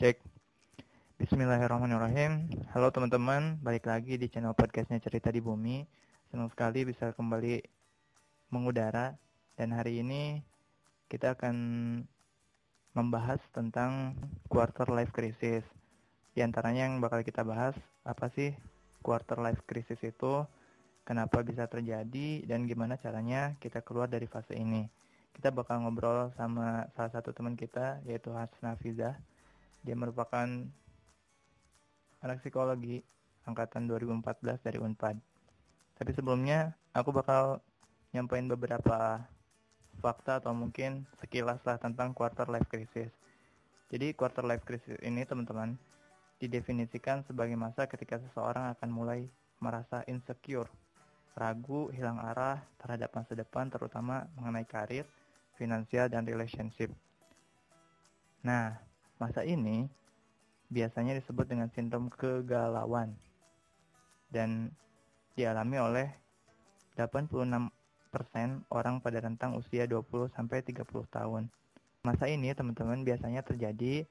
Cek. 0.00 0.16
Bismillahirrahmanirrahim. 1.20 2.48
Halo 2.72 2.88
teman-teman, 2.88 3.60
balik 3.60 3.84
lagi 3.84 4.16
di 4.16 4.32
channel 4.32 4.56
podcastnya 4.56 4.96
Cerita 4.96 5.28
di 5.28 5.44
Bumi. 5.44 5.84
Senang 6.32 6.48
sekali 6.48 6.88
bisa 6.88 7.12
kembali 7.12 7.60
mengudara. 8.48 9.20
Dan 9.60 9.76
hari 9.76 10.00
ini 10.00 10.40
kita 11.12 11.36
akan 11.36 11.52
membahas 12.96 13.44
tentang 13.52 14.16
quarter 14.48 14.88
life 14.88 15.12
crisis. 15.12 15.68
Di 16.32 16.40
antaranya 16.40 16.88
yang 16.88 17.04
bakal 17.04 17.20
kita 17.20 17.44
bahas, 17.44 17.76
apa 18.00 18.32
sih 18.32 18.56
quarter 19.04 19.36
life 19.36 19.60
crisis 19.68 20.00
itu, 20.00 20.48
kenapa 21.04 21.44
bisa 21.44 21.68
terjadi, 21.68 22.48
dan 22.48 22.64
gimana 22.64 22.96
caranya 22.96 23.52
kita 23.60 23.84
keluar 23.84 24.08
dari 24.08 24.24
fase 24.24 24.56
ini. 24.56 24.88
Kita 25.36 25.52
bakal 25.52 25.84
ngobrol 25.84 26.32
sama 26.40 26.88
salah 26.96 27.12
satu 27.12 27.36
teman 27.36 27.52
kita, 27.52 28.00
yaitu 28.08 28.32
Hasna 28.32 28.80
Fizah 28.80 29.20
dia 29.80 29.96
merupakan 29.96 30.46
anak 32.20 32.36
psikologi 32.44 33.00
angkatan 33.48 33.88
2014 33.88 34.60
dari 34.60 34.78
Unpad. 34.78 35.16
Tapi 35.96 36.10
sebelumnya 36.12 36.76
aku 36.92 37.12
bakal 37.12 37.64
nyampain 38.12 38.44
beberapa 38.48 39.24
fakta 40.00 40.40
atau 40.40 40.56
mungkin 40.56 41.04
sekilas 41.20 41.60
lah 41.64 41.76
tentang 41.76 42.16
quarter 42.16 42.48
life 42.48 42.68
crisis. 42.68 43.12
Jadi 43.90 44.14
quarter 44.14 44.46
life 44.46 44.64
crisis 44.64 44.96
ini 45.02 45.26
teman-teman 45.26 45.76
didefinisikan 46.40 47.20
sebagai 47.28 47.56
masa 47.58 47.84
ketika 47.84 48.16
seseorang 48.16 48.72
akan 48.72 48.88
mulai 48.88 49.20
merasa 49.60 50.00
insecure, 50.08 50.70
ragu, 51.36 51.92
hilang 51.92 52.16
arah 52.16 52.64
terhadap 52.80 53.12
masa 53.12 53.36
depan 53.36 53.68
terutama 53.68 54.24
mengenai 54.40 54.64
karir, 54.64 55.04
finansial, 55.60 56.08
dan 56.08 56.24
relationship. 56.24 56.88
Nah, 58.40 58.80
Masa 59.20 59.44
ini 59.44 59.84
biasanya 60.72 61.12
disebut 61.12 61.44
dengan 61.44 61.68
sindrom 61.76 62.08
kegalauan 62.08 63.12
dan 64.32 64.72
dialami 65.36 65.76
oleh 65.76 66.08
86% 66.96 67.68
orang 68.72 69.04
pada 69.04 69.18
rentang 69.20 69.60
usia 69.60 69.84
20 69.84 70.32
sampai 70.32 70.64
30 70.64 70.88
tahun. 71.12 71.52
Masa 72.00 72.32
ini 72.32 72.48
teman-teman 72.56 73.04
biasanya 73.04 73.44
terjadi 73.44 74.08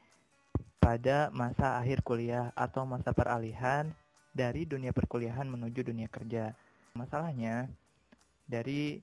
pada 0.77 1.33
masa 1.33 1.81
akhir 1.81 2.05
kuliah 2.05 2.53
atau 2.53 2.85
masa 2.85 3.09
peralihan 3.09 3.89
dari 4.29 4.69
dunia 4.69 4.93
perkuliahan 4.93 5.49
menuju 5.49 5.89
dunia 5.89 6.05
kerja. 6.05 6.53
Masalahnya 6.93 7.65
dari 8.45 9.01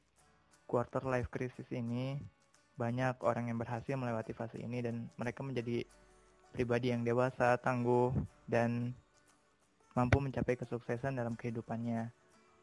quarter 0.71 1.03
life 1.03 1.31
crisis 1.35 1.67
ini 1.75 2.19
banyak 2.77 3.17
orang 3.25 3.49
yang 3.49 3.59
berhasil 3.59 3.97
melewati 3.97 4.37
fase 4.37 4.61
ini 4.61 4.85
dan 4.85 5.09
mereka 5.17 5.41
menjadi 5.41 5.85
pribadi 6.53 6.93
yang 6.93 7.05
dewasa, 7.05 7.57
tangguh, 7.61 8.13
dan 8.49 8.93
mampu 9.97 10.21
mencapai 10.21 10.61
kesuksesan 10.61 11.17
dalam 11.17 11.37
kehidupannya. 11.37 12.13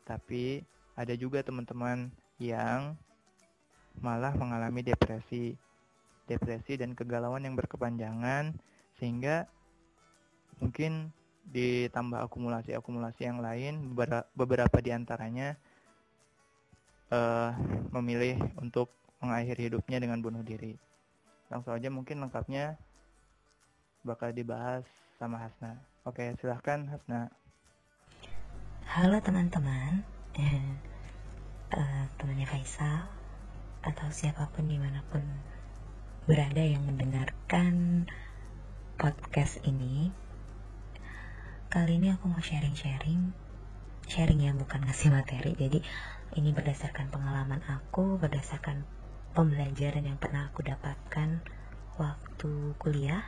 Tapi 0.06 0.62
ada 0.94 1.14
juga 1.18 1.42
teman-teman 1.42 2.14
yang 2.38 2.94
malah 4.02 4.34
mengalami 4.38 4.86
depresi, 4.86 5.58
depresi 6.30 6.78
dan 6.78 6.94
kegalauan 6.94 7.46
yang 7.46 7.58
berkepanjangan 7.58 8.54
sehingga 8.98 9.50
mungkin 10.62 11.10
ditambah 11.50 12.24
akumulasi-akumulasi 12.30 13.28
yang 13.28 13.44
lain 13.44 13.92
beberapa 14.34 14.78
di 14.80 14.96
antaranya 14.96 15.60
uh, 17.12 17.52
memilih 17.92 18.40
untuk 18.58 18.90
mengakhiri 19.24 19.72
hidupnya 19.72 20.04
dengan 20.04 20.20
bunuh 20.20 20.44
diri. 20.44 20.76
Langsung 21.48 21.72
aja 21.72 21.88
mungkin 21.88 22.20
lengkapnya 22.20 22.76
bakal 24.04 24.36
dibahas 24.36 24.84
sama 25.16 25.40
Hasna. 25.40 25.80
Oke, 26.04 26.36
silahkan 26.44 26.84
Hasna. 26.92 27.32
Halo 28.84 29.24
teman-teman, 29.24 30.04
eh, 30.36 30.60
uh, 31.72 32.04
temannya 32.20 32.44
Faisal 32.44 33.08
atau 33.80 34.08
siapa 34.12 34.52
pun 34.52 34.68
di 34.68 34.76
mana 34.76 35.00
pun 35.08 35.24
berada 36.28 36.60
yang 36.60 36.84
mendengarkan 36.84 38.06
podcast 39.00 39.64
ini. 39.64 40.12
Kali 41.72 41.96
ini 41.96 42.12
aku 42.12 42.28
mau 42.28 42.44
sharing-sharing, 42.44 43.32
sharing 44.12 44.40
ya 44.44 44.52
bukan 44.52 44.84
ngasih 44.84 45.16
materi. 45.16 45.56
Jadi 45.56 45.80
ini 46.36 46.50
berdasarkan 46.52 47.08
pengalaman 47.10 47.64
aku, 47.66 48.20
berdasarkan 48.20 48.84
pembelajaran 49.34 50.06
yang 50.06 50.22
pernah 50.22 50.50
aku 50.54 50.62
dapatkan 50.62 51.42
waktu 51.98 52.52
kuliah 52.78 53.26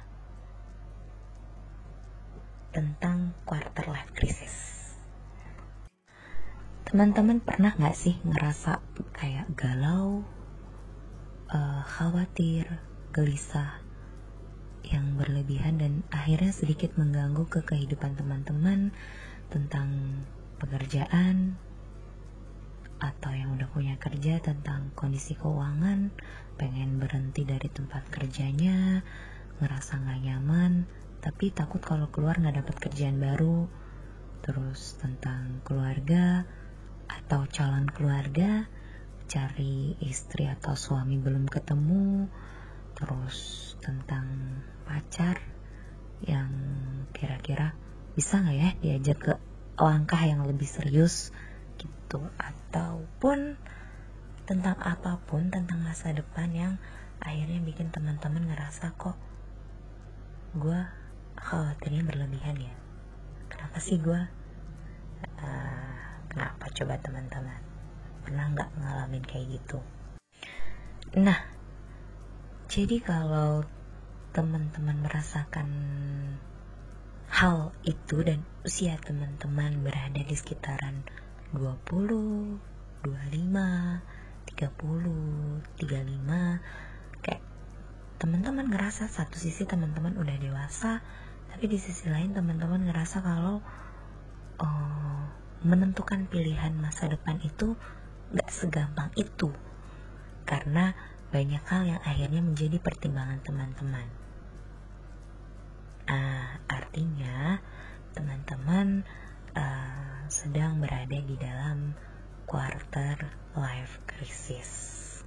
tentang 2.70 3.34
quarter 3.48 3.90
life 3.90 4.14
crisis. 4.14 4.56
Teman-teman 6.86 7.42
pernah 7.42 7.74
nggak 7.74 7.98
sih 7.98 8.16
ngerasa 8.22 8.80
kayak 9.18 9.50
galau, 9.58 10.22
uh, 11.50 11.82
khawatir, 11.82 12.70
gelisah, 13.10 13.82
yang 14.86 15.18
berlebihan 15.18 15.82
dan 15.82 16.06
akhirnya 16.14 16.54
sedikit 16.54 16.94
mengganggu 16.94 17.50
ke 17.50 17.66
kehidupan 17.66 18.14
teman-teman 18.14 18.94
tentang 19.50 20.22
pekerjaan, 20.62 21.58
atau 23.00 23.32
yang 23.36 23.56
udah 23.60 23.68
punya 23.72 24.00
kerja 24.00 24.40
tentang 24.40 24.96
kondisi 24.96 25.36
keuangan, 25.36 26.16
pengen 26.56 26.98
berhenti 26.98 27.44
dari 27.44 27.68
tempat 27.68 28.08
kerjanya, 28.08 29.04
ngerasa 29.60 30.00
nggak 30.00 30.22
nyaman, 30.24 30.88
tapi 31.20 31.52
takut 31.52 31.84
kalau 31.84 32.08
keluar 32.08 32.40
nggak 32.40 32.64
dapat 32.64 32.76
kerjaan 32.88 33.20
baru, 33.20 33.68
terus 34.44 34.96
tentang 35.02 35.60
keluarga 35.68 36.48
atau 37.12 37.44
calon 37.52 37.88
keluarga, 37.92 38.68
cari 39.28 40.00
istri 40.06 40.48
atau 40.48 40.78
suami 40.78 41.20
belum 41.20 41.52
ketemu, 41.52 42.32
terus 42.96 43.74
tentang 43.84 44.26
pacar 44.88 45.42
yang 46.24 46.50
kira-kira 47.12 47.76
bisa 48.16 48.40
nggak 48.40 48.56
ya 48.56 48.70
diajak 48.80 49.18
ke 49.20 49.34
langkah 49.76 50.24
yang 50.24 50.48
lebih 50.48 50.64
serius 50.64 51.36
gitu 51.86 52.22
ataupun 52.42 53.58
tentang 54.46 54.78
apa 54.78 55.18
pun 55.26 55.50
tentang 55.50 55.82
masa 55.82 56.14
depan 56.14 56.50
yang 56.54 56.74
akhirnya 57.22 57.62
bikin 57.66 57.90
teman-teman 57.90 58.46
ngerasa 58.46 58.94
kok 58.94 59.18
gue 60.56 60.80
khawatirnya 61.36 62.06
berlebihan 62.06 62.58
ya. 62.62 62.76
Kenapa 63.52 63.78
sih 63.82 63.98
gue 64.00 64.22
uh, 65.42 66.00
kenapa 66.30 66.66
coba 66.72 66.96
teman-teman? 67.02 67.62
Pernah 68.26 68.46
nggak 68.54 68.70
ngalamin 68.80 69.24
kayak 69.26 69.48
gitu? 69.60 69.80
Nah 71.18 71.40
jadi 72.70 72.98
kalau 73.02 73.66
teman-teman 74.36 75.00
merasakan 75.00 75.70
hal 77.32 77.72
itu 77.88 78.22
dan 78.22 78.44
usia 78.64 79.00
teman-teman 79.02 79.82
berada 79.82 80.22
di 80.22 80.36
sekitaran 80.36 81.04
20, 81.54 82.58
25, 83.04 83.06
30, 83.06 85.62
35 85.78 87.22
kayak 87.22 87.44
teman-teman 88.18 88.66
ngerasa 88.72 89.12
satu 89.12 89.36
sisi 89.38 89.68
teman-teman 89.68 90.16
udah 90.18 90.38
dewasa 90.42 91.04
tapi 91.52 91.68
di 91.70 91.78
sisi 91.78 92.10
lain 92.10 92.34
teman-teman 92.34 92.82
ngerasa 92.90 93.22
kalau 93.22 93.62
uh, 94.60 95.24
menentukan 95.62 96.26
pilihan 96.30 96.74
masa 96.78 97.08
depan 97.12 97.40
itu 97.46 97.76
gak 98.34 98.50
segampang 98.50 99.12
itu 99.16 99.54
karena 100.46 100.94
banyak 101.34 101.64
hal 101.68 101.84
yang 101.84 102.02
akhirnya 102.06 102.40
menjadi 102.40 102.78
pertimbangan 102.80 103.42
teman-teman. 103.44 104.08
Uh, 106.06 106.62
artinya 106.70 107.60
teman-teman 108.14 109.04
uh, 109.56 110.28
sedang 110.28 110.84
berada 110.84 111.18
di 111.18 111.36
dalam 111.40 111.96
quarter 112.46 113.18
life 113.56 114.04
crisis. 114.06 114.70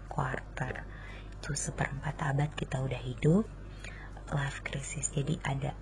Quarter 0.08 0.84
itu 1.38 1.54
seperempat 1.54 2.20
abad 2.22 2.50
kita 2.52 2.78
udah 2.84 3.00
hidup 3.00 3.44
life 4.30 4.60
crisis. 4.62 5.10
Jadi 5.10 5.40
ada 5.42 5.72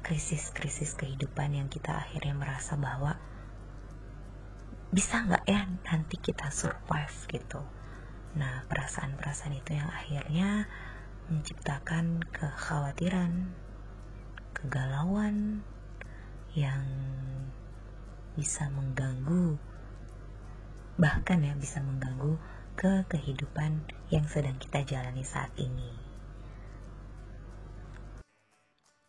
krisis-krisis 0.00 0.96
kehidupan 0.96 1.52
yang 1.52 1.68
kita 1.68 1.92
akhirnya 1.92 2.32
merasa 2.32 2.80
bahwa 2.80 3.20
bisa 4.90 5.22
nggak 5.22 5.44
ya 5.46 5.68
nanti 5.86 6.16
kita 6.18 6.50
survive 6.50 7.16
gitu. 7.30 7.62
Nah 8.34 8.66
perasaan-perasaan 8.66 9.54
itu 9.54 9.76
yang 9.76 9.86
akhirnya 9.86 10.66
menciptakan 11.30 12.26
kekhawatiran, 12.34 13.54
kegalauan 14.56 15.62
yang 16.58 16.82
bisa 18.38 18.70
mengganggu 18.70 19.58
bahkan 21.00 21.40
ya 21.40 21.56
bisa 21.56 21.80
mengganggu 21.80 22.36
ke 22.76 23.08
kehidupan 23.08 23.88
yang 24.12 24.28
sedang 24.28 24.60
kita 24.60 24.84
jalani 24.84 25.24
saat 25.24 25.52
ini. 25.56 25.92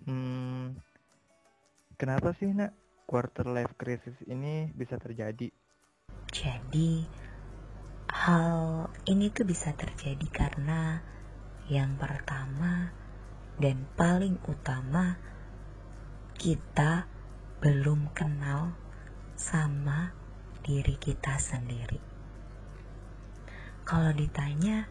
Hmm, 0.07 0.79
kenapa 1.99 2.31
sih 2.35 2.51
nak 2.55 2.71
quarter 3.03 3.47
life 3.51 3.75
crisis 3.75 4.15
ini 4.23 4.71
bisa 4.71 4.95
terjadi? 4.95 5.51
Jadi 6.31 7.03
hal 8.07 8.87
ini 9.07 9.27
tuh 9.31 9.43
bisa 9.43 9.75
terjadi 9.75 10.27
karena 10.31 11.03
yang 11.67 11.99
pertama 11.99 12.91
dan 13.59 13.83
paling 13.99 14.39
utama 14.47 15.19
kita 16.39 17.05
belum 17.61 18.09
kenal 18.15 18.73
sama 19.41 20.13
diri 20.61 20.93
kita 21.01 21.41
sendiri. 21.41 21.97
Kalau 23.81 24.13
ditanya, 24.13 24.85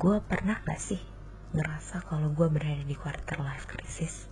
gue 0.00 0.16
pernah 0.24 0.56
gak 0.64 0.80
sih 0.80 1.04
ngerasa 1.52 2.08
kalau 2.08 2.32
gue 2.32 2.48
berada 2.48 2.80
di 2.80 2.96
quarter 2.96 3.36
life 3.44 3.68
crisis? 3.68 4.24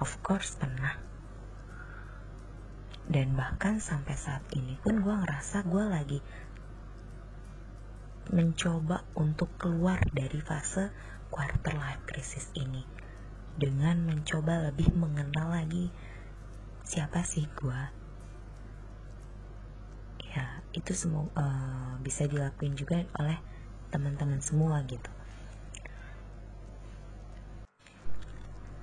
Of 0.00 0.24
course 0.24 0.56
pernah 0.56 1.12
dan 3.12 3.34
bahkan 3.34 3.82
sampai 3.82 4.14
saat 4.14 4.46
ini 4.54 4.78
pun 4.78 5.02
gue 5.02 5.10
ngerasa 5.10 5.66
gue 5.66 5.84
lagi 5.84 6.20
mencoba 8.30 9.02
untuk 9.18 9.50
keluar 9.58 9.98
dari 10.14 10.38
fase 10.38 10.94
quarter 11.28 11.74
life 11.74 12.06
crisis 12.06 12.48
ini 12.54 12.86
dengan 13.58 14.06
mencoba 14.06 14.70
lebih 14.70 14.94
mengenal 14.94 15.50
lagi 15.50 15.90
siapa 16.86 17.26
sih 17.26 17.44
gue 17.52 18.01
itu 20.72 20.92
semua 20.96 21.28
uh, 21.36 21.94
bisa 22.00 22.24
dilakuin 22.28 22.76
juga 22.76 23.04
oleh 23.20 23.38
teman-teman 23.92 24.40
semua 24.40 24.80
gitu 24.88 25.10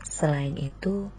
selain 0.05 0.57
itu 0.57 1.09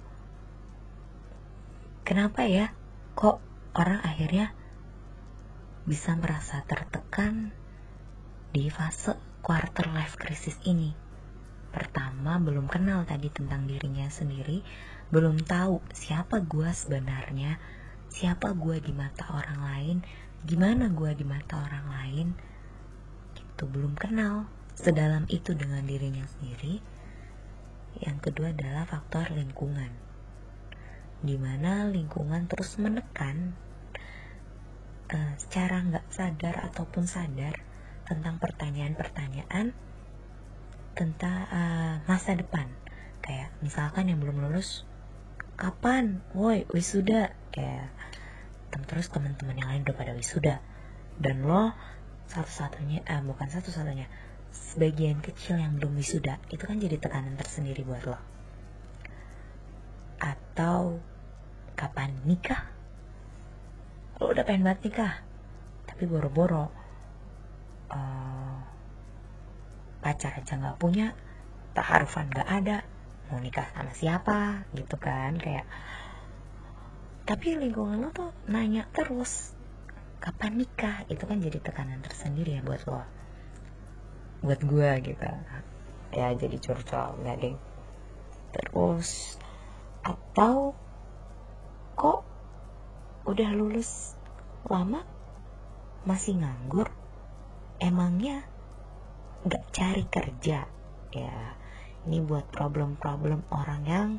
kenapa 2.06 2.46
ya 2.46 2.75
kok 3.14 3.38
orang 3.75 4.02
akhirnya 4.02 4.55
bisa 5.87 6.14
merasa 6.14 6.62
tertekan 6.69 7.50
di 8.50 8.67
fase 8.70 9.14
quarter 9.40 9.88
life 9.90 10.20
crisis 10.20 10.58
ini. 10.69 10.93
Pertama, 11.70 12.37
belum 12.43 12.67
kenal 12.67 13.06
tadi 13.06 13.31
tentang 13.31 13.64
dirinya 13.64 14.11
sendiri, 14.11 14.61
belum 15.14 15.38
tahu 15.46 15.81
siapa 15.94 16.43
gue 16.43 16.67
sebenarnya, 16.70 17.62
siapa 18.11 18.52
gue 18.58 18.82
di 18.82 18.90
mata 18.90 19.31
orang 19.31 19.61
lain, 19.62 19.99
gimana 20.44 20.88
gue 20.88 21.12
di 21.12 21.25
mata 21.25 21.60
orang 21.60 21.87
lain, 21.88 22.28
itu 23.37 23.64
belum 23.69 23.92
kenal 23.96 24.48
sedalam 24.72 25.28
itu 25.28 25.52
dengan 25.52 25.84
dirinya 25.84 26.25
sendiri. 26.25 26.81
Yang 28.00 28.19
kedua 28.31 28.56
adalah 28.56 28.88
faktor 28.88 29.34
lingkungan. 29.37 29.92
Di 31.20 31.37
mana 31.37 31.84
lingkungan 31.92 32.48
terus 32.48 32.81
menekan 32.81 33.52
uh, 35.12 35.34
secara 35.37 35.84
nggak 35.84 36.06
sadar 36.08 36.64
ataupun 36.72 37.04
sadar 37.04 37.60
tentang 38.08 38.40
pertanyaan-pertanyaan 38.40 39.76
tentang 40.96 41.38
uh, 41.52 41.94
masa 42.08 42.32
depan. 42.32 42.72
Kayak 43.20 43.52
misalkan 43.60 44.08
yang 44.08 44.25
belum 44.25 44.48
lulus 44.48 44.88
kapan? 45.60 46.25
Woi 46.32 46.64
wisuda. 46.72 47.36
Kayak 47.52 47.93
terus 48.87 49.11
teman-teman 49.11 49.58
yang 49.58 49.69
lain 49.70 49.82
udah 49.87 49.96
pada 49.96 50.12
wisuda. 50.14 50.62
Dan 51.20 51.44
lo 51.44 51.75
satu-satunya 52.31 53.02
eh, 53.05 53.22
bukan 53.22 53.50
satu-satunya 53.50 54.06
sebagian 54.50 55.22
kecil 55.22 55.58
yang 55.58 55.78
belum 55.78 55.94
wisuda 55.99 56.43
itu 56.50 56.62
kan 56.62 56.78
jadi 56.78 56.99
tekanan 56.99 57.34
tersendiri 57.34 57.82
buat 57.82 58.06
lo. 58.06 58.19
Atau 60.22 61.02
kapan 61.75 62.14
nikah? 62.26 62.70
Lo 64.22 64.31
udah 64.31 64.44
pengen 64.46 64.67
banget 64.67 64.90
nikah 64.90 65.14
tapi 65.90 66.17
boro-boro 66.17 66.70
uh, 67.93 68.58
pacar 70.00 70.38
aja 70.38 70.56
nggak 70.56 70.81
punya 70.81 71.12
taharufan 71.76 72.32
nggak 72.32 72.49
ada 72.49 72.78
mau 73.28 73.37
nikah 73.37 73.69
sama 73.76 73.93
siapa 73.93 74.64
gitu 74.72 74.96
kan 74.96 75.37
kayak 75.37 75.69
tapi 77.31 77.55
lingkungan 77.55 78.03
lo 78.03 78.11
tuh 78.11 78.35
nanya 78.50 78.91
terus 78.91 79.55
kapan 80.19 80.59
nikah? 80.59 81.06
Itu 81.06 81.31
kan 81.31 81.38
jadi 81.38 81.62
tekanan 81.62 82.03
tersendiri 82.03 82.59
ya 82.59 82.62
buat 82.67 82.82
lo. 82.91 83.06
Buat 84.43 84.67
gue 84.67 84.91
gitu. 85.06 85.31
Ya 86.11 86.35
jadi 86.35 86.59
curcol 86.59 87.23
nggak 87.23 87.38
ding 87.38 87.55
terus. 88.50 89.38
Atau 90.03 90.75
kok 91.94 92.27
udah 93.31 93.50
lulus 93.55 94.19
lama 94.67 95.06
masih 96.03 96.35
nganggur 96.35 96.91
emangnya 97.79 98.43
nggak 99.47 99.65
cari 99.71 100.03
kerja? 100.11 100.67
Ya 101.15 101.37
ini 102.11 102.19
buat 102.27 102.50
problem-problem 102.50 103.47
orang 103.55 103.82
yang 103.87 104.11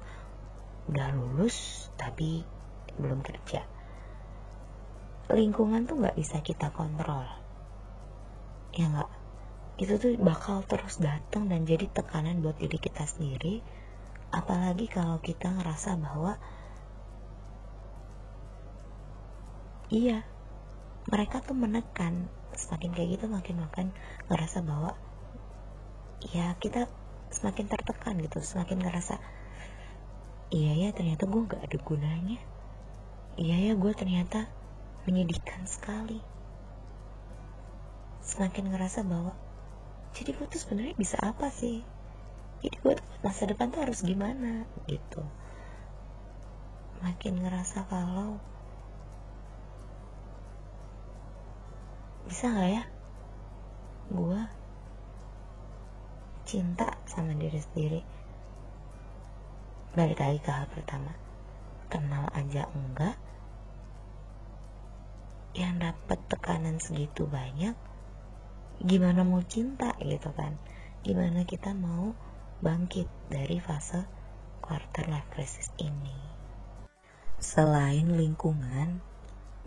udah 0.87 1.11
lulus 1.11 1.91
tapi 1.99 2.60
belum 2.99 3.23
kerja. 3.23 3.63
Lingkungan 5.31 5.87
tuh 5.87 5.95
nggak 6.03 6.17
bisa 6.19 6.43
kita 6.43 6.75
kontrol. 6.75 7.23
Ya 8.75 8.91
nggak? 8.91 9.11
Itu 9.79 9.95
tuh 9.95 10.19
bakal 10.19 10.67
terus 10.67 10.99
datang 10.99 11.47
dan 11.47 11.63
jadi 11.63 11.87
tekanan 11.87 12.43
buat 12.43 12.59
diri 12.59 12.75
kita 12.75 13.07
sendiri. 13.07 13.63
Apalagi 14.31 14.91
kalau 14.91 15.19
kita 15.23 15.51
ngerasa 15.51 15.95
bahwa 15.99 16.35
iya 19.87 20.27
mereka 21.07 21.39
tuh 21.39 21.55
menekan. 21.55 22.27
Semakin 22.51 22.91
kayak 22.91 23.09
gitu 23.15 23.25
makin 23.31 23.63
makin 23.63 23.87
ngerasa 24.27 24.59
bahwa 24.59 24.99
ya 26.35 26.51
kita 26.59 26.91
semakin 27.31 27.71
tertekan 27.71 28.19
gitu. 28.19 28.43
Semakin 28.43 28.83
ngerasa 28.83 29.15
iya 30.51 30.75
ya 30.75 30.89
ternyata 30.91 31.23
gue 31.31 31.47
gak 31.47 31.63
ada 31.63 31.77
gunanya 31.79 32.50
iya 33.39 33.71
ya 33.71 33.73
gue 33.79 33.93
ternyata 33.95 34.51
menyedihkan 35.07 35.63
sekali. 35.65 36.19
Semakin 38.21 38.69
ngerasa 38.69 39.01
bahwa 39.07 39.33
jadi 40.11 40.35
gue 40.35 40.45
tuh 40.51 40.59
sebenarnya 40.59 40.95
bisa 40.99 41.17
apa 41.23 41.47
sih? 41.47 41.81
Jadi 42.61 42.75
gue 42.83 42.93
masa 43.25 43.49
depan 43.49 43.73
tuh 43.73 43.81
harus 43.81 44.03
gimana 44.05 44.67
gitu. 44.85 45.23
Makin 47.01 47.41
ngerasa 47.41 47.89
kalau 47.89 48.37
bisa 52.29 52.51
nggak 52.51 52.69
ya? 52.69 52.83
Gue 54.11 54.41
cinta 56.45 56.99
sama 57.07 57.33
diri 57.33 57.57
sendiri. 57.57 58.01
Balik 59.97 60.19
lagi 60.19 60.39
ke 60.43 60.51
hal 60.51 60.67
pertama. 60.69 61.15
Kenal 61.89 62.29
aja 62.37 62.69
enggak 62.71 63.30
yang 65.51 65.79
dapat 65.83 66.19
tekanan 66.31 66.79
segitu 66.79 67.27
banyak 67.27 67.75
gimana 68.81 69.21
mau 69.21 69.45
cinta 69.45 69.93
gitu 70.01 70.33
kan? 70.33 70.57
Gimana 71.05 71.45
kita 71.45 71.77
mau 71.77 72.17
bangkit 72.65 73.05
dari 73.29 73.61
fase 73.61 74.05
quarter 74.61 75.05
life 75.05 75.29
crisis 75.29 75.69
ini? 75.77 76.17
Selain 77.37 78.05
lingkungan 78.05 79.01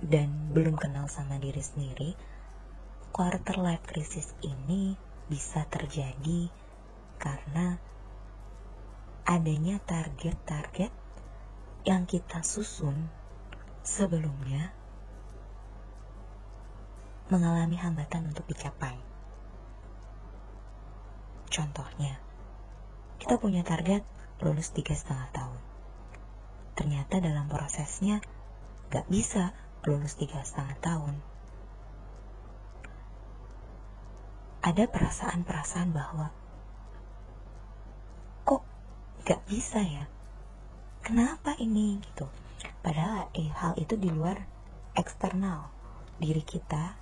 dan 0.02 0.50
belum 0.50 0.74
kenal 0.74 1.06
sama 1.06 1.38
diri 1.38 1.62
sendiri 1.62 2.10
quarter 3.14 3.62
life 3.62 3.86
crisis 3.86 4.34
ini 4.42 4.98
bisa 5.30 5.62
terjadi 5.70 6.50
karena 7.22 7.78
adanya 9.24 9.78
target-target 9.86 10.90
yang 11.86 12.04
kita 12.10 12.42
susun 12.42 13.08
sebelumnya 13.86 14.74
mengalami 17.32 17.76
hambatan 17.80 18.28
untuk 18.32 18.44
dicapai. 18.48 18.96
Contohnya, 21.48 22.18
kita 23.22 23.38
punya 23.38 23.62
target 23.62 24.02
lulus 24.42 24.74
tiga 24.74 24.92
setengah 24.92 25.30
tahun. 25.30 25.60
Ternyata 26.74 27.22
dalam 27.22 27.46
prosesnya 27.46 28.18
gak 28.90 29.06
bisa 29.08 29.54
lulus 29.84 30.16
tiga 30.16 30.40
setengah 30.40 30.80
tahun 30.80 31.14
ada 34.64 34.88
perasaan-perasaan 34.88 35.92
bahwa 35.92 36.32
kok 38.48 38.64
gak 39.28 39.44
bisa 39.44 39.84
ya 39.84 40.08
kenapa 41.04 41.52
ini 41.60 42.00
gitu 42.00 42.24
padahal 42.80 43.28
eh, 43.36 43.52
hal 43.52 43.76
itu 43.76 44.00
di 44.00 44.08
luar 44.08 44.48
eksternal 44.96 45.68
diri 46.16 46.40
kita 46.40 46.96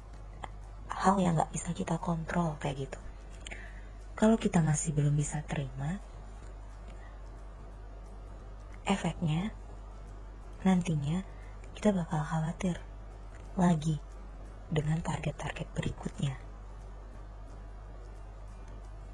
hal 0.93 1.17
yang 1.17 1.41
gak 1.41 1.53
bisa 1.53 1.73
kita 1.73 1.97
kontrol 1.97 2.61
kayak 2.61 2.89
gitu 2.89 3.01
kalau 4.15 4.37
kita 4.37 4.61
masih 4.61 4.93
belum 4.93 5.17
bisa 5.17 5.41
terima 5.49 5.99
efeknya 8.85 9.51
nantinya 10.63 11.25
kita 11.73 11.91
bakal 11.91 12.23
khawatir 12.23 12.79
lagi 13.59 13.99
dengan 14.73 14.97
target-target 15.05 15.69
berikutnya. 15.77 16.35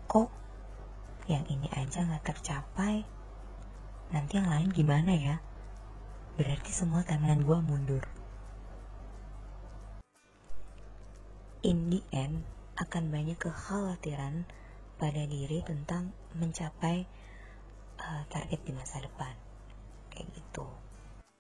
Kok 0.07 0.31
yang 1.27 1.45
ini 1.51 1.67
aja 1.75 2.07
nggak 2.07 2.23
tercapai, 2.23 3.03
nanti 4.15 4.39
yang 4.39 4.49
lain 4.49 4.71
gimana 4.71 5.13
ya? 5.13 5.37
Berarti 6.39 6.71
semua 6.71 7.03
timeline 7.03 7.43
gue 7.43 7.59
mundur. 7.59 8.05
In 11.67 11.91
the 11.91 11.99
end, 12.15 12.47
akan 12.79 13.11
banyak 13.11 13.35
kekhawatiran 13.35 14.47
pada 15.03 15.23
diri 15.27 15.59
tentang 15.67 16.15
mencapai 16.39 17.03
uh, 17.99 18.23
target 18.31 18.63
di 18.63 18.71
masa 18.71 19.03
depan. 19.03 19.35
Kayak 20.15 20.39
gitu. 20.39 20.67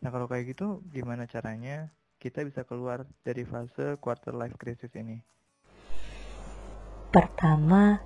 Nah 0.03 0.11
kalau 0.11 0.27
kayak 0.27 0.59
gitu, 0.59 0.83
gimana 0.91 1.31
caranya 1.31 1.95
kita 2.19 2.43
bisa 2.43 2.67
keluar 2.67 3.07
dari 3.23 3.47
fase 3.47 3.95
quarter 4.03 4.35
life 4.35 4.59
crisis 4.59 4.91
ini? 4.99 5.23
Pertama, 7.15 8.03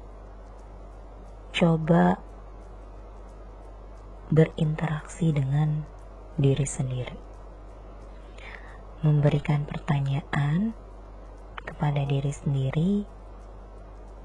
coba 1.57 2.21
berinteraksi 4.29 5.33
dengan 5.33 5.85
diri 6.37 6.65
sendiri. 6.69 7.19
Memberikan 9.01 9.65
pertanyaan 9.65 10.77
kepada 11.73 12.05
diri 12.05 12.29
sendiri 12.29 12.93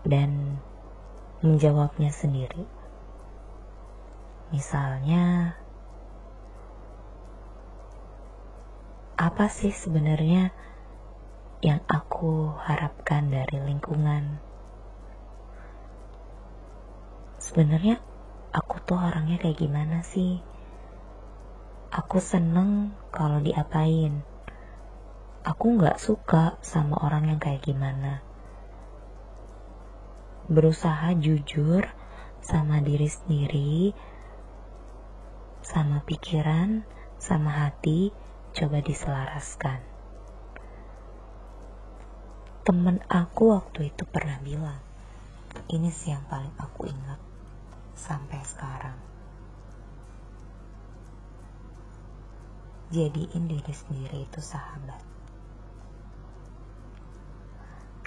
dan 0.04 0.60
menjawabnya 1.40 2.12
sendiri. 2.12 2.68
Misalnya, 4.52 5.56
apa 9.16 9.48
sih 9.48 9.72
sebenarnya 9.72 10.52
yang 11.64 11.82
aku 11.88 12.52
harapkan 12.64 13.32
dari 13.32 13.64
lingkungan? 13.64 14.40
Sebenarnya 17.42 18.00
aku 18.52 18.76
tuh 18.84 19.00
orangnya 19.00 19.40
kayak 19.40 19.60
gimana 19.60 20.04
sih? 20.04 20.44
Aku 21.92 22.20
seneng 22.20 22.92
kalau 23.10 23.40
diapain. 23.40 24.37
Aku 25.48 25.80
gak 25.80 25.96
suka 25.96 26.60
sama 26.60 27.00
orang 27.00 27.32
yang 27.32 27.40
kayak 27.40 27.64
gimana. 27.64 28.20
Berusaha 30.52 31.16
jujur 31.16 31.88
sama 32.44 32.84
diri 32.84 33.08
sendiri, 33.08 33.96
sama 35.64 36.04
pikiran, 36.04 36.84
sama 37.16 37.64
hati, 37.64 38.12
coba 38.52 38.84
diselaraskan. 38.84 39.80
Temen 42.68 43.00
aku 43.08 43.56
waktu 43.56 43.96
itu 43.96 44.04
pernah 44.04 44.44
bilang, 44.44 44.84
ini 45.72 45.88
sih 45.96 46.12
yang 46.12 46.28
paling 46.28 46.52
aku 46.60 46.92
ingat 46.92 47.24
sampai 47.96 48.44
sekarang. 48.44 49.00
Jadiin 52.92 53.48
diri 53.48 53.72
sendiri 53.72 54.28
itu 54.28 54.44
sahabat. 54.44 55.17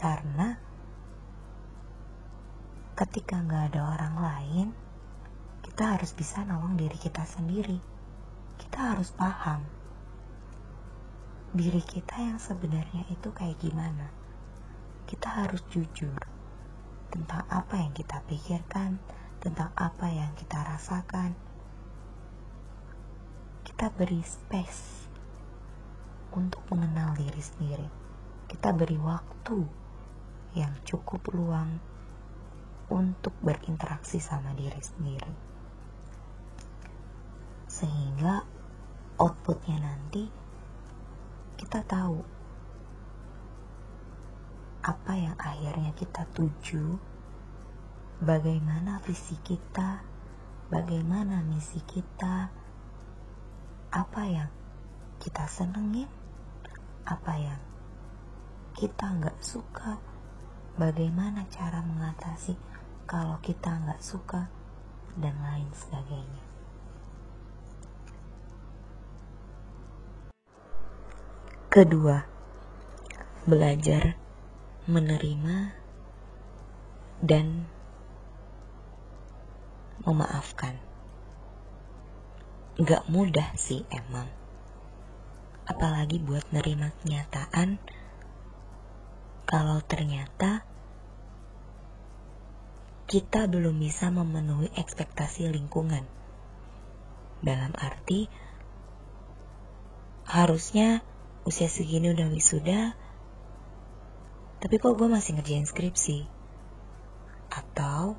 Karena 0.00 0.57
ketika 2.97 3.37
nggak 3.37 3.76
ada 3.76 3.80
orang 3.85 4.14
lain, 4.16 4.66
kita 5.61 5.92
harus 5.92 6.16
bisa 6.16 6.40
nolong 6.49 6.80
diri 6.80 6.97
kita 6.97 7.21
sendiri. 7.28 7.76
Kita 8.57 8.97
harus 8.97 9.12
paham 9.12 9.61
diri 11.52 11.85
kita 11.85 12.16
yang 12.16 12.40
sebenarnya 12.40 13.04
itu 13.12 13.28
kayak 13.28 13.61
gimana. 13.61 14.09
Kita 15.04 15.45
harus 15.45 15.61
jujur 15.69 16.16
tentang 17.12 17.45
apa 17.52 17.76
yang 17.76 17.92
kita 17.92 18.25
pikirkan, 18.25 18.97
tentang 19.45 19.69
apa 19.76 20.09
yang 20.09 20.33
kita 20.33 20.64
rasakan. 20.64 21.37
Kita 23.69 23.92
beri 23.92 24.25
space 24.25 25.11
untuk 26.33 26.64
mengenal 26.73 27.12
diri 27.21 27.42
sendiri. 27.45 27.88
Kita 28.49 28.73
beri 28.73 28.97
waktu 28.97 29.79
yang 30.54 30.75
cukup 30.83 31.23
luang 31.30 31.78
untuk 32.90 33.33
berinteraksi 33.38 34.19
sama 34.19 34.50
diri 34.59 34.83
sendiri. 34.83 35.35
Sehingga 37.71 38.42
outputnya 39.14 39.78
nanti 39.78 40.26
kita 41.54 41.87
tahu 41.87 42.19
apa 44.80 45.12
yang 45.12 45.37
akhirnya 45.37 45.92
kita 45.92 46.25
tuju, 46.33 46.99
bagaimana 48.25 48.99
visi 49.04 49.37
kita, 49.45 50.02
bagaimana 50.73 51.45
misi 51.45 51.78
kita, 51.85 52.49
apa 53.92 54.23
yang 54.25 54.50
kita 55.21 55.45
senengin, 55.47 56.09
apa 57.04 57.33
yang 57.37 57.61
kita 58.73 59.04
nggak 59.21 59.37
suka, 59.45 60.00
bagaimana 60.80 61.44
cara 61.52 61.84
mengatasi 61.84 62.56
kalau 63.04 63.37
kita 63.44 63.68
nggak 63.68 64.00
suka, 64.00 64.49
dan 65.20 65.37
lain 65.44 65.68
sebagainya. 65.76 66.44
Kedua, 71.70 72.25
belajar 73.44 74.16
menerima 74.88 75.76
dan 77.20 77.68
memaafkan. 80.02 80.80
Gak 82.80 83.04
mudah 83.12 83.52
sih 83.54 83.84
emang. 83.92 84.26
Apalagi 85.68 86.18
buat 86.18 86.42
nerima 86.50 86.90
kenyataan 87.04 87.78
kalau 89.46 89.78
ternyata 89.84 90.69
kita 93.11 93.50
belum 93.50 93.75
bisa 93.83 94.07
memenuhi 94.14 94.71
ekspektasi 94.79 95.50
lingkungan. 95.50 96.07
Dalam 97.43 97.75
arti 97.75 98.31
harusnya 100.31 101.02
usia 101.43 101.67
segini 101.67 102.14
udah 102.14 102.31
wisuda, 102.31 102.95
tapi 104.62 104.79
kok 104.79 104.95
gue 104.95 105.11
masih 105.11 105.35
ngerjain 105.35 105.67
skripsi? 105.67 106.31
Atau 107.50 108.14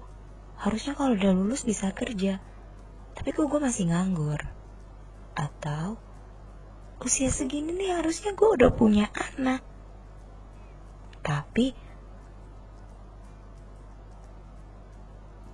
harusnya 0.59 0.99
kalau 0.99 1.15
udah 1.15 1.31
lulus 1.39 1.63
bisa 1.63 1.95
kerja, 1.95 2.43
tapi 3.15 3.31
kok 3.31 3.47
gue 3.47 3.63
masih 3.63 3.95
nganggur? 3.95 4.43
Atau 5.39 6.03
usia 6.99 7.31
segini 7.31 7.71
nih 7.79 7.95
harusnya 7.95 8.35
gue 8.35 8.49
udah 8.59 8.75
punya 8.75 9.07
anak, 9.15 9.63
tapi 11.23 11.71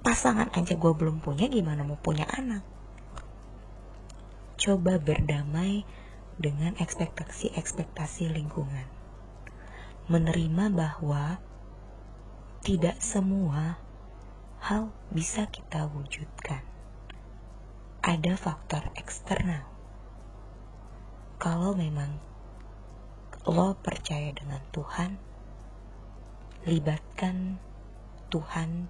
pasangan 0.07 0.47
aja 0.55 0.79
gue 0.79 0.93
belum 0.95 1.19
punya 1.19 1.51
gimana 1.51 1.83
mau 1.83 1.99
punya 1.99 2.23
anak? 2.31 2.63
Coba 4.55 5.03
berdamai 5.03 5.83
dengan 6.39 6.79
ekspektasi-ekspektasi 6.79 8.31
lingkungan. 8.31 8.87
Menerima 10.07 10.71
bahwa 10.71 11.43
tidak 12.63 13.03
semua 13.03 13.75
hal 14.63 14.95
bisa 15.11 15.43
kita 15.51 15.91
wujudkan. 15.91 16.63
Ada 17.99 18.39
faktor 18.39 18.87
eksternal. 18.95 19.67
Kalau 21.35 21.75
memang 21.75 22.15
lo 23.43 23.75
percaya 23.83 24.31
dengan 24.31 24.63
Tuhan, 24.71 25.19
libatkan 26.63 27.59
Tuhan 28.31 28.87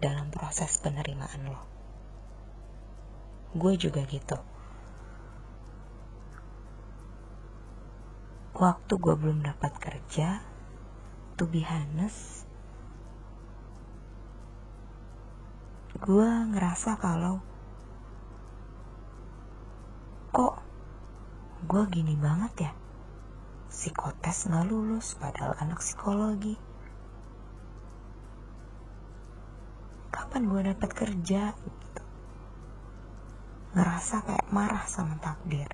dalam 0.00 0.32
proses 0.32 0.80
penerimaan 0.80 1.52
lo. 1.52 1.62
Gue 3.52 3.76
juga 3.76 4.02
gitu. 4.08 4.40
Waktu 8.56 8.92
gue 8.96 9.14
belum 9.16 9.44
dapat 9.44 9.72
kerja 9.80 10.40
to 11.40 11.48
be 11.48 11.64
honest 11.64 12.44
gue 16.00 16.28
ngerasa 16.52 16.96
kalau 16.96 17.44
kok 20.32 20.64
gue 21.68 21.82
gini 21.92 22.16
banget 22.16 22.68
ya? 22.68 22.72
Psikotes 23.68 24.48
nggak 24.48 24.64
lulus 24.68 25.12
padahal 25.20 25.56
anak 25.60 25.84
psikologi 25.84 26.69
kapan 30.30 30.46
gue 30.46 30.62
dapat 30.62 30.90
kerja 30.94 31.42
gitu. 31.58 32.02
Ngerasa 33.74 34.22
kayak 34.22 34.46
marah 34.54 34.86
sama 34.86 35.18
takdir. 35.18 35.66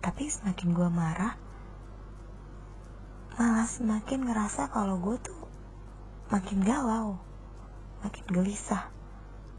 Tapi 0.00 0.24
semakin 0.24 0.72
gue 0.72 0.88
marah 0.88 1.36
malah 3.36 3.68
semakin 3.68 4.24
ngerasa 4.24 4.72
kalau 4.72 4.96
gue 5.04 5.20
tuh 5.20 5.36
makin 6.32 6.64
galau 6.64 7.20
makin 8.00 8.24
gelisah 8.24 8.88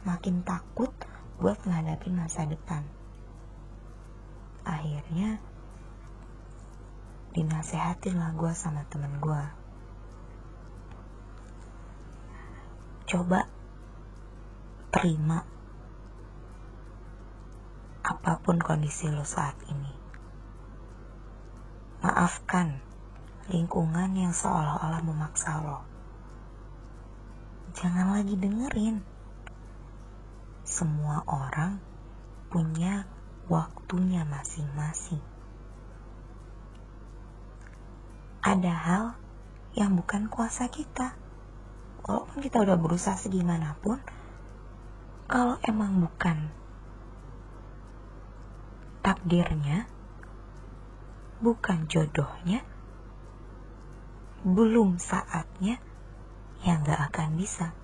makin 0.01 0.41
takut 0.41 0.89
buat 1.38 1.62
menghadapi 1.69 2.09
masa 2.17 2.50
depan. 2.50 2.81
Akhirnya 4.65 5.38
dinasehatin 7.38 8.17
lah 8.17 8.33
gue 8.33 8.50
sama 8.57 8.89
temen 8.89 9.21
gue 9.21 9.66
coba 13.07 13.47
terima 14.93 15.47
apa 18.03 18.39
pun 18.43 18.59
kondisi 18.59 19.07
lo 19.09 19.23
saat 19.23 19.55
ini 19.71 19.93
maafkan 22.03 22.83
lingkungan 23.47 24.13
yang 24.13 24.35
seolah-olah 24.35 25.01
memaksa 25.01 25.63
lo 25.63 25.81
jangan 27.73 28.13
lagi 28.13 28.35
dengerin 28.35 28.99
semua 30.67 31.23
orang 31.31 31.79
punya 32.51 33.07
waktunya 33.47 34.27
masing-masing. 34.27 35.23
Ada 38.43 38.73
hal 38.75 39.03
yang 39.75 39.95
bukan 39.95 40.27
kuasa 40.27 40.67
kita. 40.67 41.15
Walaupun 42.07 42.39
kita 42.39 42.63
udah 42.63 42.79
berusaha 42.79 43.19
segimanapun, 43.19 43.99
kalau 45.27 45.59
emang 45.67 45.99
bukan 45.99 46.47
takdirnya, 49.03 49.91
bukan 51.43 51.85
jodohnya, 51.91 52.63
belum 54.47 54.95
saatnya, 54.97 55.83
ya 56.63 56.73
nggak 56.79 57.11
akan 57.11 57.35
bisa 57.35 57.75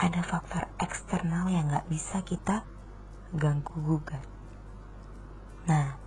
ada 0.00 0.24
faktor 0.24 0.64
eksternal 0.80 1.52
yang 1.52 1.68
gak 1.68 1.84
bisa 1.92 2.24
kita 2.24 2.64
ganggu 3.36 3.76
gugat. 3.84 4.24
Nah, 5.68 6.00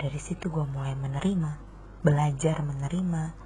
dari 0.00 0.16
situ 0.16 0.48
gue 0.48 0.64
mulai 0.64 0.96
menerima, 0.96 1.60
belajar 2.00 2.64
menerima, 2.64 3.45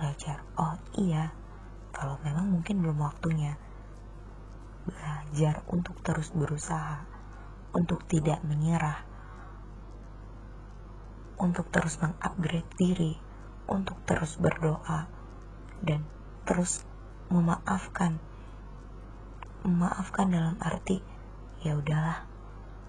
belajar, 0.00 0.40
oh 0.56 0.80
iya, 0.96 1.28
kalau 1.92 2.16
memang 2.24 2.48
mungkin 2.48 2.80
belum 2.80 3.04
waktunya, 3.04 3.60
belajar 4.88 5.60
untuk 5.68 6.00
terus 6.00 6.32
berusaha, 6.32 7.04
untuk 7.76 8.08
tidak 8.08 8.40
menyerah, 8.48 9.04
untuk 11.36 11.68
terus 11.68 12.00
mengupgrade 12.00 12.72
diri, 12.80 13.20
untuk 13.68 14.00
terus 14.08 14.40
berdoa, 14.40 15.04
dan 15.84 16.08
terus 16.48 16.80
memaafkan 17.28 18.16
memaafkan 19.60 20.32
dalam 20.32 20.56
arti 20.56 21.04
ya 21.60 21.76
udahlah 21.76 22.24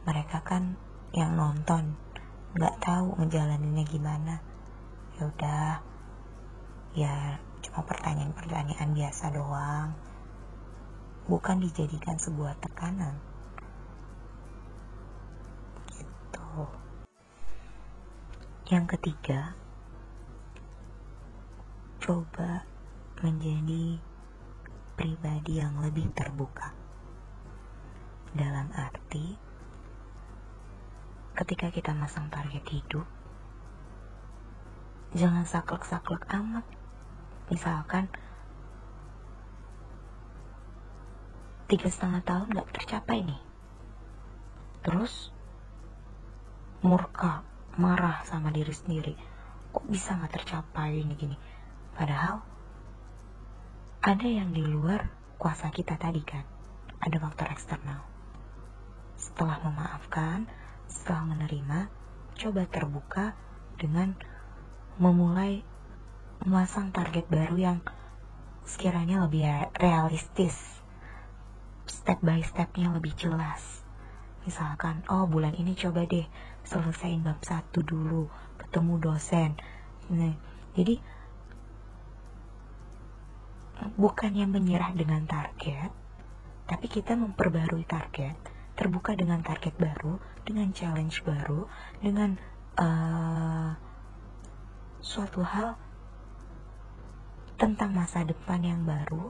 mereka 0.08 0.40
kan 0.40 0.80
yang 1.12 1.36
nonton 1.36 2.00
nggak 2.56 2.80
tahu 2.84 3.16
ngejalaninnya 3.20 3.84
gimana. 3.88 4.36
Ya 5.20 5.28
udah 5.28 5.84
ya 6.98 7.40
cuma 7.64 7.86
pertanyaan-pertanyaan 7.88 8.92
biasa 8.92 9.32
doang 9.32 9.96
bukan 11.30 11.64
dijadikan 11.64 12.18
sebuah 12.20 12.58
tekanan 12.60 13.16
gitu 15.94 16.68
yang 18.68 18.88
ketiga 18.90 19.56
coba 22.02 22.66
menjadi 23.22 24.02
pribadi 24.98 25.62
yang 25.62 25.78
lebih 25.82 26.10
terbuka. 26.18 26.74
Dalam 28.34 28.74
arti, 28.74 29.38
ketika 31.38 31.70
kita 31.70 31.94
masang 31.94 32.30
target 32.34 32.66
hidup, 32.70 33.06
jangan 35.14 35.46
saklek-saklek 35.46 36.26
amat. 36.34 36.66
Misalkan, 37.52 38.08
tiga 41.68 41.92
setengah 41.92 42.24
tahun 42.24 42.48
gak 42.56 42.72
tercapai 42.72 43.28
nih. 43.28 43.42
Terus, 44.88 45.30
murka, 46.82 47.44
marah 47.76 48.24
sama 48.24 48.50
diri 48.56 48.72
sendiri. 48.72 49.14
Kok 49.76 49.86
bisa 49.92 50.16
gak 50.16 50.40
tercapai 50.40 51.04
ini 51.04 51.14
gini? 51.20 51.38
Padahal 51.92 52.40
ada 54.02 54.26
yang 54.26 54.50
di 54.50 54.66
luar 54.66 55.06
kuasa 55.38 55.70
kita 55.70 55.94
tadi 55.94 56.26
kan 56.26 56.42
ada 57.06 57.22
faktor 57.22 57.54
eksternal 57.54 58.02
setelah 59.14 59.62
memaafkan 59.62 60.50
setelah 60.90 61.38
menerima 61.38 61.86
coba 62.34 62.66
terbuka 62.66 63.38
dengan 63.78 64.18
memulai 64.98 65.62
memasang 66.42 66.90
target 66.90 67.30
baru 67.30 67.58
yang 67.58 67.80
sekiranya 68.66 69.26
lebih 69.26 69.46
realistis. 69.78 70.58
Step 71.86 72.22
by 72.26 72.42
stepnya 72.42 72.90
lebih 72.90 73.14
jelas. 73.14 73.86
Misalkan 74.42 75.06
oh 75.12 75.30
bulan 75.30 75.54
ini 75.54 75.78
coba 75.78 76.06
deh 76.10 76.26
selesaiin 76.66 77.22
bab 77.22 77.42
satu 77.46 77.86
dulu 77.86 78.26
ketemu 78.58 78.94
dosen. 78.98 79.52
Nah, 80.10 80.34
jadi 80.74 80.98
bukannya 83.98 84.46
menyerah 84.50 84.94
dengan 84.94 85.26
target, 85.26 85.90
tapi 86.70 86.86
kita 86.90 87.18
memperbarui 87.18 87.86
target, 87.86 88.38
terbuka 88.78 89.18
dengan 89.18 89.42
target 89.42 89.74
baru, 89.78 90.22
dengan 90.46 90.70
challenge 90.74 91.22
baru, 91.26 91.66
dengan 92.02 92.38
uh, 92.78 93.74
suatu 95.02 95.42
hal 95.42 95.78
tentang 97.62 97.94
masa 97.94 98.26
depan 98.26 98.66
yang 98.66 98.82
baru 98.82 99.30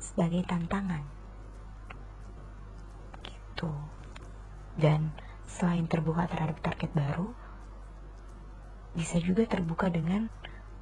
sebagai 0.00 0.40
tantangan. 0.48 1.04
Gitu. 3.20 3.72
Dan 4.80 5.12
selain 5.44 5.84
terbuka 5.84 6.24
terhadap 6.32 6.64
target 6.64 6.88
baru, 6.96 7.28
bisa 8.96 9.20
juga 9.20 9.44
terbuka 9.44 9.92
dengan 9.92 10.32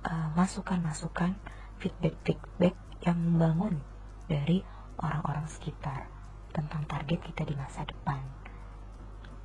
uh, 0.07 0.31
masukan-masukan 0.39 1.35
uh, 1.35 1.63
feedback-feedback 1.83 2.73
yang 3.05 3.19
membangun 3.21 3.83
dari 4.31 4.65
orang-orang 4.97 5.45
sekitar 5.51 6.09
tentang 6.55 6.87
target 6.87 7.21
kita 7.21 7.43
di 7.45 7.55
masa 7.59 7.85
depan. 7.85 8.23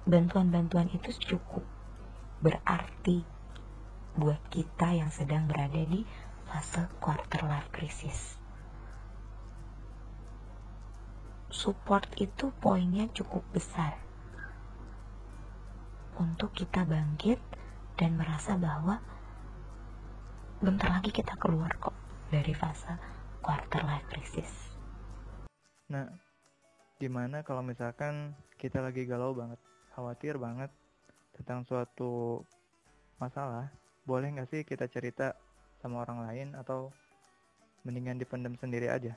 Bantuan-bantuan 0.07 0.87
itu 0.93 1.11
cukup 1.33 1.65
berarti 2.39 3.25
buat 4.15 4.39
kita 4.47 4.95
yang 4.95 5.11
sedang 5.11 5.51
berada 5.51 5.83
di 5.83 6.07
fase 6.49 6.89
quarter 6.97 7.45
life 7.45 7.69
crisis. 7.69 8.41
Support 11.53 12.17
itu 12.17 12.49
poinnya 12.57 13.05
cukup 13.13 13.45
besar 13.53 14.01
untuk 16.17 16.51
kita 16.57 16.89
bangkit 16.89 17.37
dan 18.01 18.17
merasa 18.17 18.57
bahwa 18.57 18.97
bentar 20.59 20.89
lagi 20.89 21.13
kita 21.13 21.37
keluar 21.37 21.69
kok 21.77 21.93
dari 22.33 22.51
fase 22.57 22.97
quarter 23.45 23.85
life 23.85 24.09
crisis. 24.09 24.49
Nah, 25.93 26.09
gimana 26.97 27.45
kalau 27.45 27.61
misalkan 27.61 28.33
kita 28.57 28.81
lagi 28.81 29.05
galau 29.05 29.37
banget, 29.37 29.61
khawatir 29.93 30.35
banget 30.41 30.73
tentang 31.37 31.63
suatu 31.63 32.43
masalah, 33.21 33.71
boleh 34.03 34.33
nggak 34.33 34.49
sih 34.49 34.61
kita 34.67 34.89
cerita 34.91 35.37
sama 35.79 36.03
orang 36.03 36.27
lain 36.27 36.47
atau 36.59 36.91
mendingan 37.87 38.19
dipendam 38.19 38.55
sendiri 38.59 38.91
aja? 38.91 39.15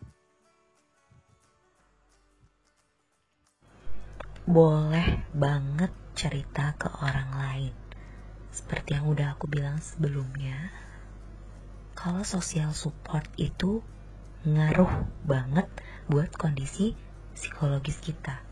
Boleh 4.46 5.22
banget 5.30 5.94
cerita 6.18 6.74
ke 6.74 6.90
orang 7.02 7.30
lain. 7.34 7.74
Seperti 8.52 8.98
yang 8.98 9.08
udah 9.08 9.38
aku 9.38 9.48
bilang 9.48 9.78
sebelumnya, 9.80 10.70
kalau 11.96 12.26
social 12.26 12.74
support 12.74 13.24
itu 13.38 13.80
ngaruh 14.42 15.06
banget 15.22 15.70
buat 16.10 16.34
kondisi 16.34 16.98
psikologis 17.32 18.02
kita. 18.02 18.42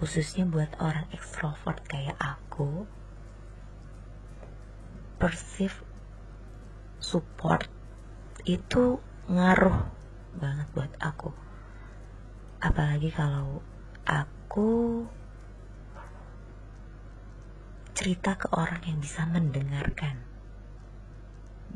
Khususnya 0.00 0.48
buat 0.48 0.72
orang 0.80 1.04
ekstrovert 1.12 1.84
kayak 1.84 2.16
aku, 2.16 2.88
perceive 5.20 5.76
support 7.00 7.66
itu 8.44 9.00
ngaruh 9.26 9.90
banget 10.36 10.68
buat 10.76 10.92
aku. 11.00 11.32
Apalagi 12.60 13.10
kalau 13.10 13.64
aku 14.04 15.04
cerita 17.96 18.32
ke 18.36 18.48
orang 18.56 18.80
yang 18.88 18.96
bisa 19.00 19.28
mendengarkan 19.28 20.24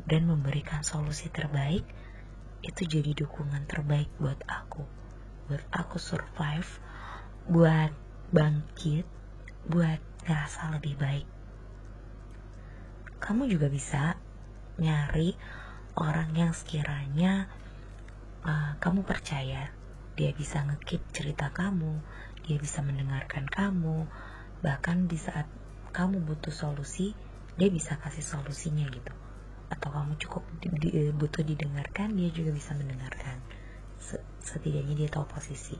dan 0.09 0.25
memberikan 0.25 0.81
solusi 0.81 1.29
terbaik 1.29 1.85
itu 2.65 2.81
jadi 2.81 3.13
dukungan 3.13 3.69
terbaik 3.69 4.09
buat 4.17 4.41
aku 4.49 4.81
buat 5.45 5.61
aku 5.69 6.01
survive 6.01 6.81
buat 7.45 7.93
bangkit 8.33 9.05
buat 9.69 10.01
ngerasa 10.25 10.73
lebih 10.81 10.97
baik 10.97 11.27
kamu 13.21 13.45
juga 13.45 13.69
bisa 13.69 14.17
nyari 14.81 15.37
orang 15.95 16.31
yang 16.35 16.51
sekiranya 16.51 17.47
uh, 18.43 18.75
kamu 18.79 19.03
percaya. 19.07 19.71
Dia 20.15 20.31
bisa 20.31 20.63
ngekip 20.63 21.11
cerita 21.11 21.51
kamu 21.51 21.99
dia 22.45 22.61
bisa 22.61 22.85
mendengarkan 22.85 23.49
kamu. 23.49 24.05
Bahkan 24.61 25.09
di 25.09 25.17
saat 25.17 25.49
kamu 25.91 26.21
butuh 26.21 26.53
solusi 26.53 27.17
dia 27.57 27.69
bisa 27.73 27.97
kasih 27.97 28.21
solusinya 28.21 28.85
gitu. 28.93 29.13
Atau 29.73 29.89
kamu 29.89 30.13
cukup 30.21 30.45
di, 30.61 30.69
di, 30.77 30.89
eh, 30.93 31.11
butuh 31.11 31.41
didengarkan 31.41 32.13
dia 32.13 32.29
juga 32.29 32.53
bisa 32.53 32.77
mendengarkan. 32.77 33.41
Setidaknya 34.45 34.93
dia 34.93 35.09
tahu 35.09 35.25
posisi. 35.25 35.75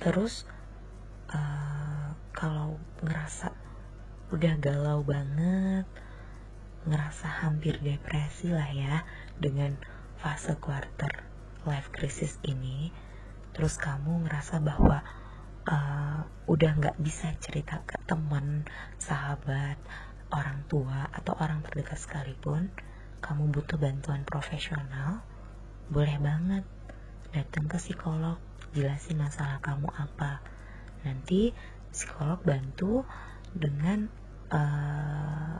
Terus 0.00 0.46
uh, 1.34 2.14
kalau 2.32 2.78
ngerasa 3.02 3.52
udah 4.30 4.54
galau 4.62 5.02
banget 5.02 5.84
ngerasa 6.88 7.44
hampir 7.44 7.76
depresi 7.84 8.48
lah 8.48 8.68
ya 8.72 9.04
dengan 9.36 9.76
fase 10.20 10.56
quarter 10.56 11.24
life 11.68 11.92
crisis 11.92 12.40
ini. 12.46 12.92
Terus 13.52 13.76
kamu 13.76 14.24
ngerasa 14.24 14.62
bahwa 14.62 15.04
uh, 15.68 16.20
udah 16.48 16.70
nggak 16.78 16.96
bisa 17.02 17.34
cerita 17.42 17.82
ke 17.84 18.00
teman 18.08 18.64
sahabat 18.96 19.76
orang 20.30 20.62
tua 20.70 21.10
atau 21.10 21.34
orang 21.36 21.60
terdekat 21.66 21.98
sekalipun 21.98 22.70
kamu 23.20 23.52
butuh 23.52 23.76
bantuan 23.76 24.24
profesional 24.24 25.20
boleh 25.90 26.16
banget 26.22 26.64
datang 27.34 27.66
ke 27.66 27.76
psikolog 27.76 28.38
jelasin 28.70 29.18
masalah 29.18 29.58
kamu 29.58 29.90
apa. 29.90 30.38
Nanti 31.02 31.50
psikolog 31.90 32.38
bantu 32.46 33.02
dengan 33.50 34.06
eh, 34.54 35.54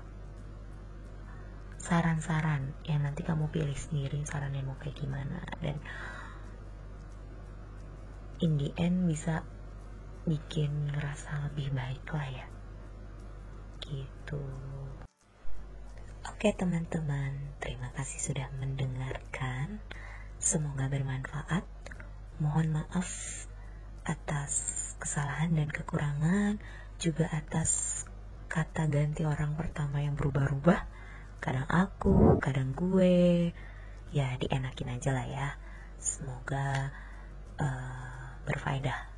saran-saran 1.81 2.77
yang 2.85 3.01
nanti 3.01 3.25
kamu 3.25 3.49
pilih 3.49 3.75
sendiri 3.75 4.21
sarannya 4.29 4.61
mau 4.61 4.77
kayak 4.77 5.01
gimana. 5.01 5.41
Dan 5.65 5.81
in 8.45 8.61
the 8.61 8.69
end 8.77 9.09
bisa 9.09 9.41
bikin 10.29 10.93
ngerasa 10.93 11.49
lebih 11.51 11.73
baik 11.73 12.05
lah 12.13 12.29
ya. 12.29 12.47
Gitu. 13.81 14.45
Oke 16.29 16.53
teman-teman. 16.53 17.57
Terima 17.65 17.89
kasih 17.97 18.21
sudah 18.21 18.53
mendengarkan. 18.61 19.81
Semoga 20.37 20.93
bermanfaat. 20.93 21.65
Mohon 22.41 22.85
maaf 22.85 23.09
atas 24.05 24.53
kesalahan 25.01 25.53
dan 25.57 25.69
kekurangan 25.69 26.61
juga 27.01 27.29
atas 27.33 28.05
kata 28.53 28.89
ganti 28.89 29.25
orang 29.25 29.57
pertama 29.57 30.05
yang 30.05 30.17
berubah-ubah 30.17 31.00
kadang 31.41 31.67
aku 31.67 32.37
kadang 32.39 32.77
gue 32.77 33.51
ya 34.13 34.37
dienakin 34.37 34.95
aja 34.97 35.11
lah 35.17 35.27
ya 35.27 35.49
semoga 35.97 36.93
uh, 37.57 38.37
berfaedah 38.45 39.09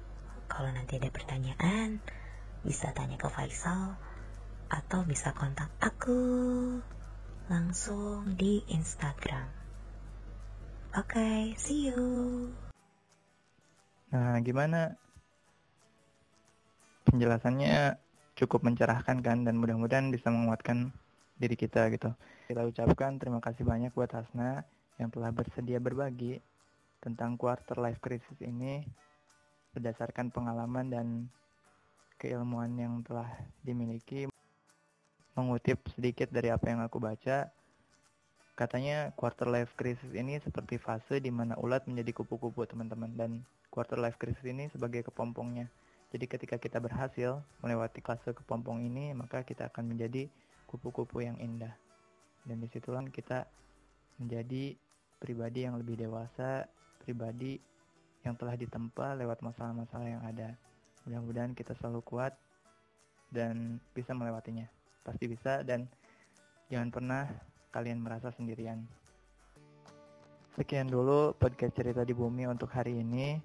kalau 0.46 0.70
nanti 0.70 1.02
ada 1.02 1.10
pertanyaan 1.10 1.98
bisa 2.62 2.94
tanya 2.94 3.18
ke 3.18 3.26
Faisal 3.26 3.98
atau 4.70 5.04
bisa 5.04 5.34
kontak 5.34 5.68
aku 5.82 6.20
langsung 7.50 8.38
di 8.38 8.62
Instagram. 8.70 9.50
Oke, 10.92 11.16
okay, 11.16 11.40
see 11.58 11.88
you. 11.90 12.52
Nah, 14.12 14.36
gimana? 14.44 14.96
Penjelasannya 17.08 17.96
cukup 18.36 18.64
mencerahkan 18.64 19.24
kan 19.24 19.44
dan 19.44 19.56
mudah-mudahan 19.56 20.12
bisa 20.12 20.28
menguatkan 20.28 20.92
diri 21.42 21.58
kita 21.58 21.90
gitu. 21.90 22.14
Kita 22.46 22.62
ucapkan 22.62 23.18
terima 23.18 23.42
kasih 23.42 23.66
banyak 23.66 23.90
buat 23.90 24.14
Hasna 24.14 24.62
yang 25.02 25.10
telah 25.10 25.34
bersedia 25.34 25.82
berbagi 25.82 26.38
tentang 27.02 27.34
quarter 27.34 27.82
life 27.82 27.98
crisis 27.98 28.38
ini 28.38 28.86
berdasarkan 29.74 30.30
pengalaman 30.30 30.86
dan 30.86 31.06
keilmuan 32.22 32.70
yang 32.78 33.02
telah 33.02 33.26
dimiliki 33.66 34.30
mengutip 35.34 35.82
sedikit 35.96 36.30
dari 36.30 36.52
apa 36.52 36.70
yang 36.70 36.84
aku 36.84 37.02
baca, 37.02 37.50
katanya 38.54 39.10
quarter 39.16 39.48
life 39.48 39.72
crisis 39.74 40.12
ini 40.12 40.38
seperti 40.38 40.76
fase 40.78 41.18
di 41.18 41.32
mana 41.32 41.58
ulat 41.58 41.88
menjadi 41.88 42.22
kupu-kupu 42.22 42.68
teman-teman 42.68 43.10
dan 43.16 43.30
quarter 43.72 43.98
life 43.98 44.20
crisis 44.20 44.44
ini 44.44 44.68
sebagai 44.70 45.08
kepompongnya. 45.08 45.66
Jadi 46.12 46.28
ketika 46.28 46.60
kita 46.60 46.76
berhasil 46.76 47.40
melewati 47.64 48.04
fase 48.04 48.36
kepompong 48.36 48.84
ini, 48.84 49.16
maka 49.16 49.40
kita 49.40 49.72
akan 49.72 49.96
menjadi 49.96 50.28
kupu-kupu 50.72 51.20
yang 51.20 51.36
indah. 51.36 51.76
Dan 52.42 52.64
di 52.64 52.68
situlah 52.72 53.04
kita 53.12 53.44
menjadi 54.16 54.74
pribadi 55.20 55.68
yang 55.68 55.76
lebih 55.76 56.00
dewasa, 56.00 56.64
pribadi 57.04 57.60
yang 58.24 58.34
telah 58.34 58.56
ditempa 58.56 59.14
lewat 59.20 59.44
masalah-masalah 59.44 60.08
yang 60.08 60.22
ada. 60.24 60.56
Mudah-mudahan 61.04 61.52
kita 61.52 61.76
selalu 61.78 62.00
kuat 62.02 62.34
dan 63.28 63.76
bisa 63.92 64.16
melewatinya 64.16 64.66
pasti 65.02 65.26
bisa 65.26 65.66
dan 65.66 65.90
jangan 66.70 66.88
pernah 66.94 67.24
kalian 67.74 67.98
merasa 68.00 68.30
sendirian. 68.30 68.86
Sekian 70.54 70.86
dulu 70.86 71.34
podcast 71.34 71.74
cerita 71.74 72.06
di 72.06 72.14
bumi 72.14 72.46
untuk 72.46 72.70
hari 72.70 73.02
ini. 73.02 73.40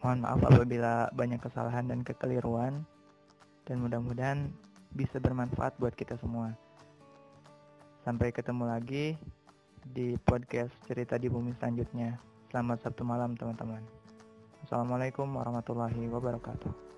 Mohon 0.00 0.18
maaf 0.24 0.40
apabila 0.48 0.94
banyak 1.12 1.40
kesalahan 1.44 1.86
dan 1.88 2.00
kekeliruan 2.00 2.84
dan 3.68 3.76
mudah-mudahan 3.84 4.48
bisa 4.90 5.22
bermanfaat 5.22 5.78
buat 5.78 5.94
kita 5.94 6.18
semua. 6.18 6.54
Sampai 8.02 8.34
ketemu 8.34 8.64
lagi 8.66 9.14
di 9.86 10.18
podcast 10.20 10.72
cerita 10.84 11.16
di 11.16 11.30
bumi 11.30 11.54
selanjutnya. 11.56 12.18
Selamat 12.50 12.82
Sabtu 12.82 13.06
malam 13.06 13.38
teman-teman. 13.38 13.82
Assalamualaikum 14.66 15.30
warahmatullahi 15.30 16.10
wabarakatuh. 16.10 16.89